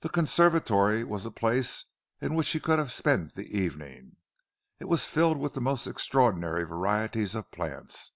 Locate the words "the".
0.00-0.08, 3.36-3.56, 5.54-5.60